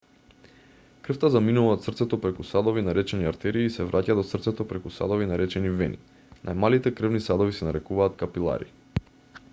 крвта 1.07 1.29
заминува 1.33 1.73
од 1.75 1.83
срцето 1.87 2.19
преку 2.23 2.45
садови 2.51 2.83
наречени 2.87 3.29
артерии 3.33 3.69
и 3.69 3.75
се 3.77 3.87
враќа 3.91 4.17
до 4.21 4.25
срцето 4.31 4.67
преку 4.73 4.95
садови 4.97 5.31
наречени 5.35 5.75
вени 5.83 6.01
најмалите 6.51 6.97
крвни 7.03 7.25
садови 7.29 7.59
се 7.59 7.71
нарекуваат 7.71 8.21
капилари 8.25 8.75